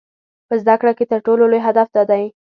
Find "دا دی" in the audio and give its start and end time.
1.95-2.23